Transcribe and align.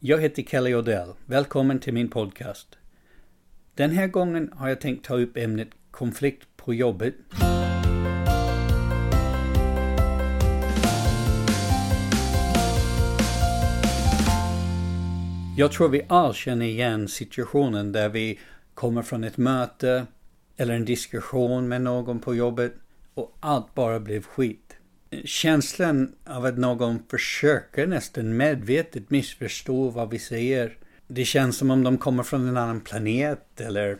Jag 0.00 0.20
heter 0.20 0.42
Kelly 0.42 0.74
Odell. 0.74 1.12
Välkommen 1.26 1.80
till 1.80 1.94
min 1.94 2.10
podcast. 2.10 2.78
Den 3.74 3.90
här 3.90 4.06
gången 4.06 4.52
har 4.56 4.68
jag 4.68 4.80
tänkt 4.80 5.06
ta 5.06 5.16
upp 5.16 5.36
ämnet 5.36 5.68
konflikt 5.90 6.48
på 6.56 6.74
jobbet. 6.74 7.14
Jag 15.56 15.72
tror 15.72 15.88
vi 15.88 16.02
alla 16.08 16.34
känner 16.34 16.66
igen 16.66 17.08
situationen 17.08 17.92
där 17.92 18.08
vi 18.08 18.38
kommer 18.74 19.02
från 19.02 19.24
ett 19.24 19.36
möte 19.36 20.06
eller 20.56 20.74
en 20.74 20.84
diskussion 20.84 21.68
med 21.68 21.82
någon 21.82 22.18
på 22.18 22.34
jobbet 22.34 22.74
och 23.14 23.36
allt 23.40 23.74
bara 23.74 24.00
blev 24.00 24.22
skit. 24.22 24.67
Känslan 25.24 26.12
av 26.24 26.44
att 26.44 26.58
någon 26.58 27.02
försöker 27.10 27.86
nästan 27.86 28.36
medvetet 28.36 29.10
missförstå 29.10 29.90
vad 29.90 30.10
vi 30.10 30.18
säger. 30.18 30.76
Det 31.06 31.24
känns 31.24 31.56
som 31.56 31.70
om 31.70 31.82
de 31.82 31.98
kommer 31.98 32.22
från 32.22 32.48
en 32.48 32.56
annan 32.56 32.80
planet 32.80 33.60
eller, 33.60 33.98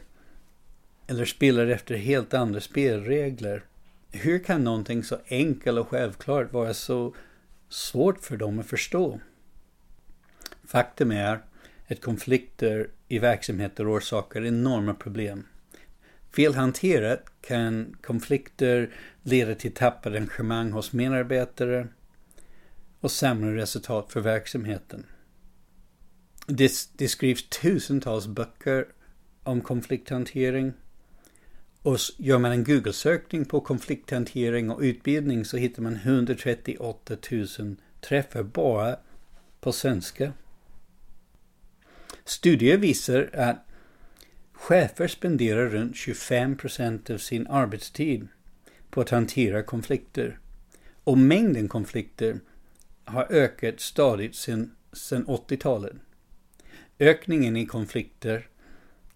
eller 1.07 1.25
spelar 1.25 1.67
efter 1.67 1.97
helt 1.97 2.35
andra 2.35 2.61
spelregler. 2.61 3.65
Hur 4.11 4.39
kan 4.39 4.65
någonting 4.65 5.05
så 5.05 5.19
enkelt 5.29 5.79
och 5.79 5.89
självklart 5.89 6.53
vara 6.53 6.75
så 6.75 7.15
svårt 7.69 8.25
för 8.25 8.37
dem 8.37 8.59
att 8.59 8.67
förstå? 8.67 9.21
Faktum 10.65 11.11
är 11.11 11.41
att 11.89 12.01
konflikter 12.01 12.89
i 13.09 13.19
verksamheter 13.19 13.97
orsakar 13.97 14.45
enorma 14.45 14.95
problem. 14.95 15.45
Felhanterat 16.39 17.25
kan 17.41 17.97
konflikter 18.03 18.91
leda 19.23 19.55
till 19.55 19.75
tappad 19.75 20.17
engagemang 20.17 20.73
hos 20.73 20.93
medarbetare 20.93 21.89
och 23.01 23.11
sämre 23.11 23.57
resultat 23.57 24.13
för 24.13 24.21
verksamheten. 24.21 25.07
Det, 26.47 26.73
det 26.97 27.09
skrivs 27.09 27.49
tusentals 27.49 28.27
böcker 28.27 28.87
om 29.43 29.61
konflikthantering 29.61 30.73
och 31.83 31.99
gör 32.19 32.39
man 32.39 32.53
en 32.53 32.65
Google-sökning 32.65 33.45
på 33.45 33.61
konflikthantering 33.61 34.71
och 34.71 34.81
utbildning 34.81 35.45
så 35.45 35.57
hittar 35.57 35.83
man 35.83 35.97
138 35.97 37.17
000 37.31 37.77
träffar 38.01 38.43
bara 38.43 38.97
på 39.61 39.73
svenska. 39.73 40.33
Studier 42.25 42.77
visar 42.77 43.31
att 43.35 43.68
chefer 44.69 45.09
spenderar 45.09 45.69
runt 45.69 45.97
25 45.97 46.57
procent 46.57 47.11
av 47.11 47.19
sin 47.19 47.47
arbetstid 47.47 48.29
på 48.91 49.01
att 49.01 49.11
hantera 49.11 49.63
konflikter. 49.63 50.39
Och 51.05 51.19
mängden 51.19 51.69
konflikter 51.69 52.41
har 53.05 53.33
ökat 53.33 53.81
stadigt 53.81 54.37
sedan, 54.37 54.75
80-talet. 54.93 55.93
Ökningen 56.99 57.57
i 57.57 57.67
konflikter 57.67 58.49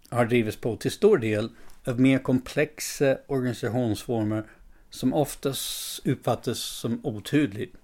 har 0.09 0.27
drivits 0.27 0.57
på 0.57 0.77
till 0.77 0.91
stor 0.91 1.19
del 1.19 1.51
av 1.85 2.01
mer 2.01 2.19
komplexa 2.19 3.19
organisationsformer 3.27 4.45
som 4.91 5.15
oftast 5.15 6.07
uppfattas 6.07 6.59
som 6.59 7.01
otydligt. 7.07 7.75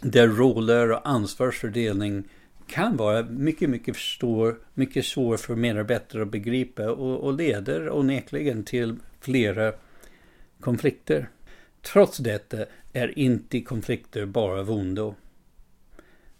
Där 0.00 0.28
roller 0.28 0.90
och 0.90 1.08
ansvarsfördelning 1.08 2.24
kan 2.70 2.96
vara 2.96 3.22
mycket, 3.22 3.70
mycket 3.70 3.96
stor, 3.96 4.58
mycket 4.74 5.04
svår 5.04 5.36
för 5.36 5.56
medarbetare 5.56 6.22
att 6.22 6.30
begripa 6.30 6.90
och, 6.90 7.20
och 7.20 7.34
leder 7.34 7.90
onekligen 7.90 8.64
till 8.64 8.96
flera 9.20 9.72
konflikter. 10.60 11.28
Trots 11.82 12.18
detta 12.18 12.66
är 12.92 13.18
inte 13.18 13.60
konflikter 13.60 14.26
bara 14.26 14.60
av 14.60 14.70
ondo. 14.70 15.14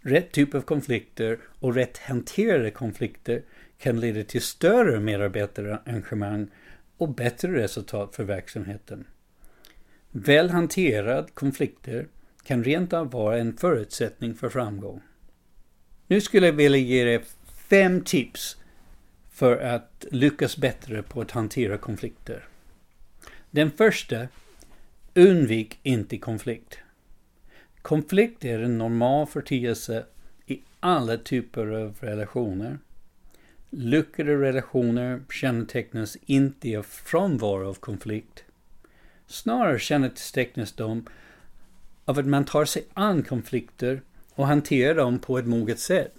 Rätt 0.00 0.32
typ 0.32 0.54
av 0.54 0.60
konflikter 0.60 1.38
och 1.60 1.74
rätt 1.74 1.98
hanterade 1.98 2.70
konflikter 2.70 3.42
kan 3.78 4.00
leda 4.00 4.24
till 4.24 4.42
större 4.42 5.00
medarbetarengagemang 5.00 6.50
och 6.96 7.08
bättre 7.08 7.52
resultat 7.54 8.16
för 8.16 8.24
verksamheten. 8.24 9.04
Väl 10.10 10.50
hanterade 10.50 11.28
konflikter 11.34 12.08
kan 12.44 12.64
rent 12.64 12.92
av 12.92 13.10
vara 13.10 13.38
en 13.38 13.56
förutsättning 13.56 14.34
för 14.34 14.48
framgång. 14.48 15.02
Nu 16.10 16.20
skulle 16.20 16.46
jag 16.46 16.52
vilja 16.52 16.78
ge 16.78 17.04
dig 17.04 17.20
fem 17.68 18.00
tips 18.04 18.56
för 19.30 19.56
att 19.56 20.04
lyckas 20.10 20.56
bättre 20.56 21.02
på 21.02 21.20
att 21.20 21.30
hantera 21.30 21.78
konflikter. 21.78 22.48
Den 23.50 23.70
första, 23.70 24.28
undvik 25.14 25.78
inte 25.82 26.18
konflikt. 26.18 26.78
Konflikt 27.82 28.44
är 28.44 28.58
en 28.58 28.78
normal 28.78 29.26
företeelse 29.26 30.04
i 30.46 30.60
alla 30.80 31.16
typer 31.16 31.66
av 31.66 31.96
relationer. 32.00 32.78
Lyckade 33.70 34.36
relationer 34.36 35.22
kännetecknas 35.30 36.16
inte 36.26 36.78
av 36.78 36.82
frånvaro 36.82 37.68
av 37.68 37.74
konflikt. 37.74 38.44
Snarare 39.26 39.78
kännetecknas 39.78 40.72
de 40.72 41.06
av 42.04 42.18
att 42.18 42.26
man 42.26 42.44
tar 42.44 42.64
sig 42.64 42.84
an 42.94 43.22
konflikter 43.22 44.02
och 44.34 44.46
hantera 44.46 44.94
dem 44.94 45.18
på 45.18 45.38
ett 45.38 45.46
moget 45.46 45.78
sätt. 45.78 46.14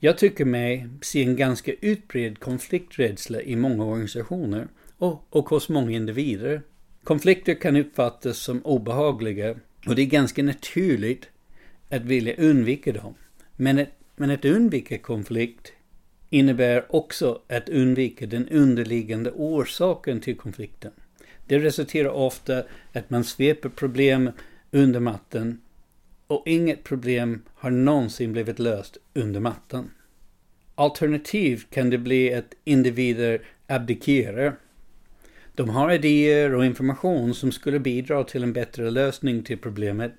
Jag 0.00 0.18
tycker 0.18 0.44
mig 0.44 0.88
se 1.02 1.22
en 1.22 1.36
ganska 1.36 1.72
utbredd 1.80 2.38
konflikträdsla 2.38 3.42
i 3.42 3.56
många 3.56 3.84
organisationer 3.84 4.68
och, 4.98 5.26
och 5.30 5.48
hos 5.48 5.68
många 5.68 5.90
individer. 5.90 6.62
Konflikter 7.04 7.54
kan 7.54 7.76
uppfattas 7.76 8.38
som 8.38 8.62
obehagliga 8.62 9.56
och 9.86 9.94
det 9.94 10.02
är 10.02 10.06
ganska 10.06 10.42
naturligt 10.42 11.28
att 11.90 12.02
vilja 12.02 12.34
undvika 12.34 12.92
dem. 12.92 13.14
Men 13.56 13.78
att, 13.78 13.88
men 14.16 14.30
att 14.30 14.44
undvika 14.44 14.98
konflikt 14.98 15.72
innebär 16.30 16.96
också 16.96 17.42
att 17.48 17.68
undvika 17.68 18.26
den 18.26 18.48
underliggande 18.48 19.30
orsaken 19.30 20.20
till 20.20 20.36
konflikten. 20.36 20.92
Det 21.46 21.58
resulterar 21.58 22.10
ofta 22.10 22.62
att 22.92 23.10
man 23.10 23.24
sveper 23.24 23.68
problem 23.68 24.30
under 24.70 25.00
mattan 25.00 25.60
och 26.28 26.42
inget 26.46 26.84
problem 26.84 27.42
har 27.54 27.70
någonsin 27.70 28.32
blivit 28.32 28.58
löst 28.58 28.96
under 29.14 29.40
mattan. 29.40 29.90
Alternativt 30.74 31.70
kan 31.70 31.90
det 31.90 31.98
bli 31.98 32.34
att 32.34 32.54
individer 32.64 33.42
abdikerar. 33.66 34.56
De 35.54 35.68
har 35.68 35.92
idéer 35.92 36.54
och 36.54 36.64
information 36.64 37.34
som 37.34 37.52
skulle 37.52 37.78
bidra 37.80 38.24
till 38.24 38.42
en 38.42 38.52
bättre 38.52 38.90
lösning 38.90 39.42
till 39.42 39.58
problemet. 39.58 40.12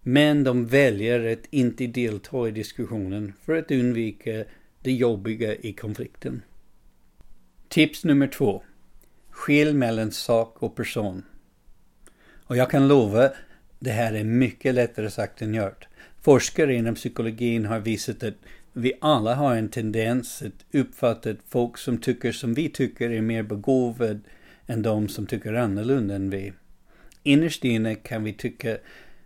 Men 0.00 0.44
de 0.44 0.66
väljer 0.66 1.32
att 1.32 1.46
inte 1.50 1.86
delta 1.86 2.48
i 2.48 2.50
diskussionen 2.50 3.32
för 3.42 3.56
att 3.56 3.70
undvika 3.70 4.44
det 4.82 4.92
jobbiga 4.92 5.54
i 5.54 5.72
konflikten. 5.72 6.42
Tips 7.68 8.04
nummer 8.04 8.26
två. 8.26 8.62
Skilj 9.30 9.72
mellan 9.72 10.12
sak 10.12 10.62
och 10.62 10.76
person. 10.76 11.22
Och 12.44 12.56
jag 12.56 12.70
kan 12.70 12.88
lova 12.88 13.30
det 13.82 13.90
här 13.90 14.12
är 14.12 14.24
mycket 14.24 14.74
lättare 14.74 15.10
sagt 15.10 15.42
än 15.42 15.54
gjort. 15.54 15.88
Forskare 16.20 16.74
inom 16.74 16.94
psykologin 16.94 17.66
har 17.66 17.78
visat 17.78 18.22
att 18.22 18.34
vi 18.72 18.92
alla 19.00 19.34
har 19.34 19.56
en 19.56 19.68
tendens 19.68 20.42
att 20.42 20.76
uppfatta 20.80 21.30
att 21.30 21.36
folk 21.48 21.78
som 21.78 21.98
tycker 21.98 22.32
som 22.32 22.54
vi 22.54 22.68
tycker 22.68 23.10
är 23.10 23.20
mer 23.20 23.42
begåvade 23.42 24.20
än 24.66 24.82
de 24.82 25.08
som 25.08 25.26
tycker 25.26 25.54
annorlunda 25.54 26.14
än 26.14 26.30
vi. 26.30 26.52
Innerst 27.22 27.64
inne 27.64 27.94
kan 27.94 28.24
vi 28.24 28.32
tycka 28.32 28.78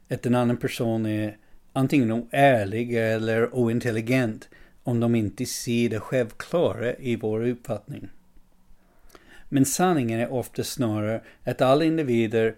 att 0.08 0.26
en 0.26 0.34
annan 0.34 0.56
person 0.56 1.06
är 1.06 1.36
antingen 1.72 2.12
oärlig 2.12 2.94
eller 2.94 3.54
ointelligent 3.54 4.48
om 4.82 5.00
de 5.00 5.14
inte 5.14 5.46
ser 5.46 5.88
det 5.88 6.00
självklara 6.00 6.94
i 6.94 7.16
vår 7.16 7.46
uppfattning. 7.46 8.08
Men 9.48 9.64
sanningen 9.64 10.20
är 10.20 10.32
ofta 10.32 10.64
snarare 10.64 11.20
att 11.44 11.60
alla 11.60 11.84
individer 11.84 12.54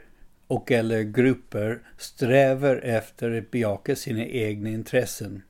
och 0.49 0.73
eller 0.73 1.03
grupper 1.03 1.83
strävar 1.97 2.77
efter 2.77 3.39
att 3.39 3.51
bejaka 3.51 3.97
sina 3.97 4.25
egna 4.27 4.71
intressen. 4.71 5.43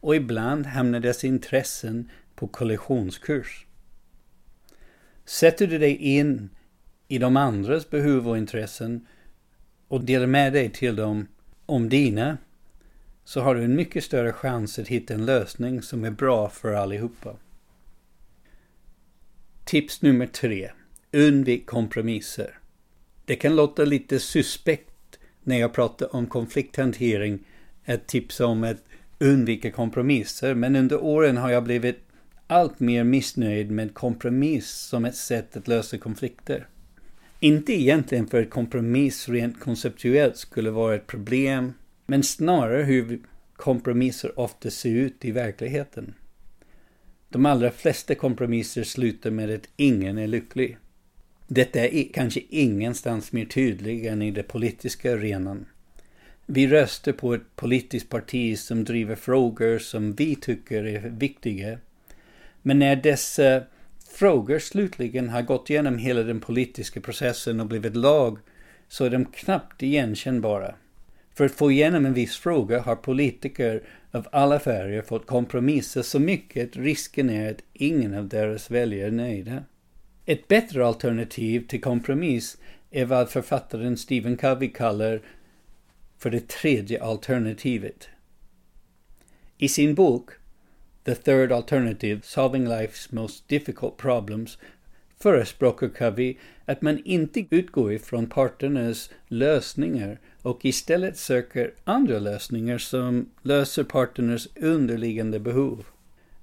Och 0.00 0.16
ibland 0.16 0.66
hamnar 0.66 1.00
dessa 1.00 1.26
intressen 1.26 2.10
på 2.34 2.48
kollisionskurs. 2.48 3.66
Sätter 5.24 5.66
du 5.66 5.78
dig 5.78 5.96
in 5.96 6.50
i 7.08 7.18
de 7.18 7.36
andras 7.36 7.90
behov 7.90 8.28
och 8.28 8.38
intressen 8.38 9.06
och 9.88 10.04
delar 10.04 10.26
med 10.26 10.52
dig 10.52 10.70
till 10.70 10.96
dem 10.96 11.26
om 11.66 11.88
dina 11.88 12.38
så 13.24 13.40
har 13.40 13.54
du 13.54 13.64
en 13.64 13.76
mycket 13.76 14.04
större 14.04 14.32
chans 14.32 14.78
att 14.78 14.88
hitta 14.88 15.14
en 15.14 15.26
lösning 15.26 15.82
som 15.82 16.04
är 16.04 16.10
bra 16.10 16.48
för 16.48 16.72
allihopa. 16.72 17.36
Tips 19.64 20.02
nummer 20.02 20.26
tre. 20.26 20.70
Undvik 21.12 21.66
kompromisser. 21.66 22.58
Det 23.26 23.36
kan 23.36 23.56
låta 23.56 23.84
lite 23.84 24.20
suspekt 24.20 25.18
när 25.42 25.58
jag 25.58 25.72
pratar 25.72 26.16
om 26.16 26.26
konflikthantering 26.26 27.38
att 27.84 28.06
tipsa 28.06 28.46
om 28.46 28.64
att 28.64 28.84
undvika 29.18 29.70
kompromisser, 29.70 30.54
men 30.54 30.76
under 30.76 31.04
åren 31.04 31.36
har 31.36 31.50
jag 31.50 31.64
blivit 31.64 31.98
allt 32.46 32.80
mer 32.80 33.04
missnöjd 33.04 33.70
med 33.70 33.94
kompromiss 33.94 34.70
som 34.70 35.04
ett 35.04 35.16
sätt 35.16 35.56
att 35.56 35.68
lösa 35.68 35.98
konflikter. 35.98 36.68
Inte 37.40 37.72
egentligen 37.72 38.26
för 38.26 38.42
att 38.42 38.50
kompromiss 38.50 39.28
rent 39.28 39.60
konceptuellt 39.60 40.36
skulle 40.36 40.70
vara 40.70 40.94
ett 40.94 41.06
problem, 41.06 41.72
men 42.06 42.22
snarare 42.22 42.82
hur 42.82 43.20
kompromisser 43.56 44.38
ofta 44.38 44.70
ser 44.70 44.90
ut 44.94 45.24
i 45.24 45.30
verkligheten. 45.30 46.14
De 47.28 47.46
allra 47.46 47.70
flesta 47.70 48.14
kompromisser 48.14 48.84
slutar 48.84 49.30
med 49.30 49.50
att 49.50 49.68
ingen 49.76 50.18
är 50.18 50.26
lycklig. 50.26 50.78
Detta 51.48 51.80
är 51.80 52.12
kanske 52.12 52.40
ingenstans 52.48 53.32
mer 53.32 53.44
tydligt 53.44 54.06
än 54.06 54.22
i 54.22 54.30
den 54.30 54.44
politiska 54.44 55.12
arenan. 55.12 55.66
Vi 56.46 56.66
röstar 56.66 57.12
på 57.12 57.34
ett 57.34 57.56
politiskt 57.56 58.08
parti 58.08 58.58
som 58.58 58.84
driver 58.84 59.14
frågor 59.14 59.78
som 59.78 60.14
vi 60.14 60.36
tycker 60.36 60.84
är 60.86 61.08
viktiga. 61.08 61.78
Men 62.62 62.78
när 62.78 62.96
dessa 62.96 63.62
frågor 64.10 64.58
slutligen 64.58 65.28
har 65.28 65.42
gått 65.42 65.70
igenom 65.70 65.98
hela 65.98 66.22
den 66.22 66.40
politiska 66.40 67.00
processen 67.00 67.60
och 67.60 67.66
blivit 67.66 67.96
lag 67.96 68.38
så 68.88 69.04
är 69.04 69.10
de 69.10 69.24
knappt 69.24 69.82
igenkännbara. 69.82 70.74
För 71.34 71.44
att 71.44 71.52
få 71.52 71.72
igenom 71.72 72.06
en 72.06 72.14
viss 72.14 72.36
fråga 72.36 72.80
har 72.80 72.96
politiker 72.96 73.82
av 74.10 74.28
alla 74.32 74.58
färger 74.58 75.02
fått 75.02 75.26
kompromissa 75.26 76.02
så 76.02 76.18
mycket 76.18 76.68
att 76.68 76.76
risken 76.76 77.30
är 77.30 77.50
att 77.50 77.62
ingen 77.72 78.14
av 78.14 78.28
deras 78.28 78.70
väljare 78.70 79.06
är 79.06 79.10
nöjda. 79.10 79.62
Ett 80.28 80.48
bättre 80.48 80.86
alternativ 80.86 81.66
till 81.66 81.80
kompromiss 81.80 82.58
är 82.90 83.04
vad 83.04 83.30
författaren 83.30 83.96
Stephen 83.96 84.36
Covey 84.36 84.68
kallar 84.68 85.20
för 86.18 86.30
det 86.30 86.48
tredje 86.48 87.02
alternativet. 87.02 88.08
I 89.58 89.68
sin 89.68 89.94
bok 89.94 90.30
The 91.04 91.14
Third 91.14 91.52
Alternative, 91.52 92.20
Solving 92.24 92.68
Life's 92.68 93.14
Most 93.14 93.48
Difficult 93.48 93.96
Problems 93.96 94.58
förespråkar 95.18 95.88
Covey 95.88 96.36
att 96.64 96.82
man 96.82 97.02
inte 97.04 97.44
utgår 97.50 97.92
ifrån 97.92 98.26
parternas 98.26 99.10
lösningar 99.28 100.20
och 100.42 100.64
istället 100.64 101.16
söker 101.16 101.74
andra 101.84 102.18
lösningar 102.18 102.78
som 102.78 103.30
löser 103.42 103.84
parternas 103.84 104.48
underliggande 104.56 105.40
behov. 105.40 105.84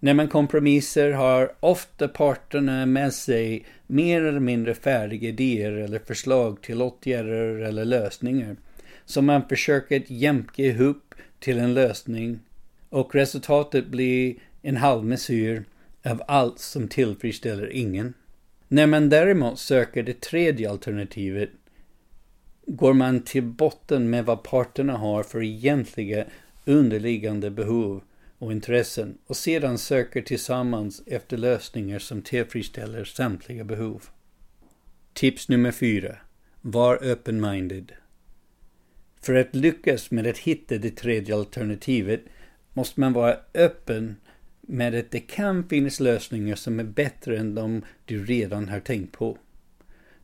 När 0.04 0.14
man 0.14 0.28
kompromissar 0.28 1.12
har 1.12 1.52
ofta 1.60 2.08
parterna 2.08 2.86
med 2.86 3.14
sig 3.14 3.66
mer 3.88 4.22
eller 4.22 4.40
mindre 4.40 4.74
färdiga 4.74 5.30
idéer 5.30 5.72
eller 5.72 6.00
förslag 6.00 6.62
till 6.62 6.82
åtgärder 6.82 7.60
eller 7.60 7.86
lösningar. 7.86 8.56
Som 9.06 9.26
man 9.26 9.48
försöker 9.48 10.04
jämka 10.08 10.64
ihop 10.64 11.16
till 11.40 11.60
en 11.60 11.74
lösning. 11.74 12.40
Och 12.90 13.16
resultatet 13.16 13.88
blir 13.88 14.36
en 14.62 14.78
halvmesyr 14.78 15.64
av 16.06 16.22
allt 16.28 16.60
som 16.60 16.88
tillfredsställer 16.88 17.70
ingen. 17.70 18.14
När 18.68 18.88
man 18.88 19.10
däremot 19.10 19.60
söker 19.60 20.04
det 20.04 20.22
tredje 20.22 20.70
alternativet. 20.70 21.50
Går 22.66 22.94
man 22.94 23.22
till 23.22 23.44
botten 23.44 24.10
med 24.10 24.26
vad 24.26 24.44
parterna 24.44 24.98
har 24.98 25.24
för 25.24 25.44
egentliga 25.44 26.26
underliggande 26.66 27.50
behov 27.52 28.02
och 28.44 28.52
intressen 28.52 29.18
och 29.28 29.38
sedan 29.38 29.78
söker 29.78 30.22
tillsammans 30.22 31.04
efter 31.06 31.38
lösningar 31.38 32.00
som 32.00 32.22
tillfredsställer 32.22 33.04
samtliga 33.04 33.64
behov. 33.64 34.04
Tips 35.14 35.50
nummer 35.50 35.72
fyra. 35.72 36.16
Var 36.62 36.98
open-minded. 36.98 37.92
För 39.22 39.36
att 39.36 39.56
lyckas 39.56 40.12
med 40.12 40.28
att 40.28 40.38
hitta 40.38 40.78
det 40.78 40.96
tredje 40.96 41.36
alternativet 41.36 42.22
måste 42.74 43.00
man 43.00 43.14
vara 43.14 43.38
öppen 43.54 44.16
med 44.62 44.96
att 44.96 45.12
det 45.12 45.20
kan 45.20 45.70
finnas 45.70 46.00
lösningar 46.00 46.56
som 46.56 46.80
är 46.80 46.84
bättre 46.84 47.38
än 47.38 47.56
de 47.56 47.82
du 48.06 48.26
redan 48.26 48.70
har 48.70 48.80
tänkt 48.80 49.12
på. 49.12 49.38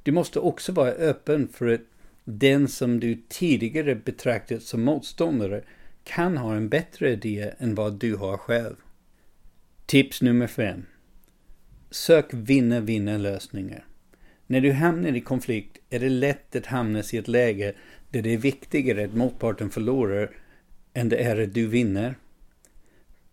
Du 0.03 0.11
måste 0.11 0.39
också 0.39 0.71
vara 0.71 0.91
öppen 0.91 1.47
för 1.47 1.67
att 1.67 1.81
den 2.23 2.67
som 2.67 2.99
du 2.99 3.21
tidigare 3.27 3.95
betraktat 3.95 4.63
som 4.63 4.83
motståndare 4.83 5.63
kan 6.09 6.37
ha 6.37 6.55
en 6.55 6.69
bättre 6.69 7.11
idé 7.11 7.51
än 7.57 7.75
vad 7.75 7.93
du 7.93 8.15
har 8.15 8.37
själv. 8.37 8.75
Tips 9.85 10.21
nummer 10.21 10.47
fem. 10.47 10.85
Sök 11.89 12.25
vinna-vinna 12.31 13.17
lösningar. 13.17 13.85
När 14.47 14.61
du 14.61 14.71
hamnar 14.71 15.15
i 15.15 15.21
konflikt 15.21 15.77
är 15.89 15.99
det 15.99 16.09
lätt 16.09 16.55
att 16.55 16.65
hamna 16.65 17.03
i 17.13 17.17
ett 17.17 17.27
läge 17.27 17.73
där 18.09 18.21
det 18.21 18.33
är 18.33 18.37
viktigare 18.37 19.05
att 19.05 19.13
motparten 19.13 19.69
förlorar 19.69 20.31
än 20.93 21.09
det 21.09 21.17
är 21.17 21.41
att 21.41 21.53
du 21.53 21.67
vinner. 21.67 22.15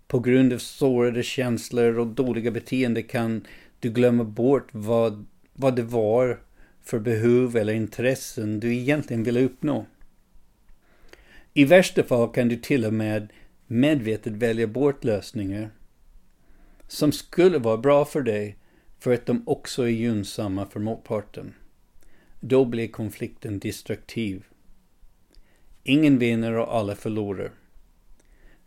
På 0.07 0.21
grund 0.21 0.53
av 0.53 0.59
sårade 0.59 1.23
känslor 1.23 1.99
och 1.99 2.07
dåliga 2.07 2.51
beteende 2.51 3.03
kan 3.03 3.47
du 3.81 3.91
glömma 3.91 4.25
bort 4.25 4.69
vad, 4.73 5.27
vad 5.53 5.77
det 5.77 5.83
var 5.83 6.41
för 6.83 6.99
behov 6.99 7.57
eller 7.57 7.73
intressen 7.73 8.61
du 8.61 8.75
egentligen 8.75 9.23
ville 9.23 9.41
uppnå. 9.41 9.87
I 11.59 11.65
värsta 11.65 12.03
fall 12.03 12.33
kan 12.33 12.49
du 12.49 12.57
till 12.57 12.85
och 12.85 12.93
med 12.93 13.33
medvetet 13.67 14.33
välja 14.33 14.67
bort 14.67 15.05
lösningar 15.05 15.71
som 16.89 17.13
skulle 17.13 17.59
vara 17.59 17.77
bra 17.77 18.05
för 18.05 18.23
dig 18.23 18.57
för 18.99 19.15
att 19.15 19.27
de 19.27 19.43
också 19.47 19.83
är 19.83 19.89
gynnsamma 19.89 20.67
för 20.67 20.81
motparten. 20.81 21.55
Då 22.41 22.65
blir 22.65 22.89
konflikten 22.89 23.59
destruktiv. 23.59 24.45
Ingen 25.83 26.19
vinner 26.19 26.53
och 26.53 26.75
alla 26.77 26.95
förlorar. 26.95 27.51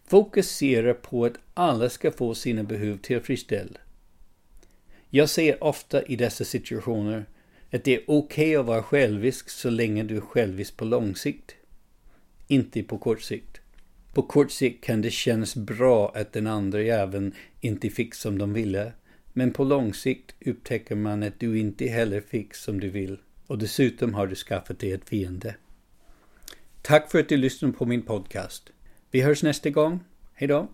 Fokusera 0.07 0.94
på 0.94 1.25
att 1.25 1.39
alla 1.53 1.89
ska 1.89 2.12
få 2.12 2.35
sina 2.35 2.63
behov 2.63 2.97
tillfredsställda. 2.97 3.80
Jag 5.09 5.30
säger 5.30 5.63
ofta 5.63 6.03
i 6.03 6.15
dessa 6.15 6.45
situationer 6.45 7.25
att 7.71 7.83
det 7.83 7.95
är 7.95 8.03
okej 8.07 8.47
okay 8.47 8.56
att 8.56 8.65
vara 8.65 8.83
självisk 8.83 9.50
så 9.50 9.69
länge 9.69 10.03
du 10.03 10.18
är 10.18 10.21
självisk 10.21 10.77
på 10.77 10.85
lång 10.85 11.15
sikt. 11.15 11.56
Inte 12.51 12.84
på 12.84 12.98
kort 12.98 13.22
sikt. 13.22 13.62
På 14.13 14.22
kort 14.22 14.51
sikt 14.51 14.84
kan 14.84 15.01
det 15.01 15.12
kännas 15.12 15.56
bra 15.56 16.12
att 16.16 16.34
den 16.34 16.48
andra 16.48 16.81
jäveln 16.81 17.34
inte 17.62 17.90
fick 17.90 18.16
som 18.16 18.38
de 18.38 18.54
ville. 18.54 18.94
Men 19.34 19.54
på 19.54 19.63
lång 19.63 19.94
sikt 19.94 20.36
upptäcker 20.46 20.96
man 20.96 21.24
att 21.24 21.40
du 21.40 21.60
inte 21.60 21.86
heller 21.86 22.22
fick 22.22 22.54
som 22.54 22.80
du 22.80 22.90
vill. 22.90 23.19
Och 23.48 23.57
dessutom 23.57 24.13
har 24.13 24.28
du 24.28 24.36
skaffat 24.36 24.80
dig 24.80 24.92
ett 24.92 25.10
fiende. 25.10 25.56
Tack 26.81 27.12
för 27.12 27.19
att 27.19 27.30
du 27.30 27.38
lyssnade 27.38 27.74
på 27.74 27.86
min 27.86 28.01
podcast. 28.01 28.69
Vi 29.12 29.22
hörs 29.22 29.44
nästa 29.44 29.69
gång. 29.69 30.00
Hejdå! 30.34 30.68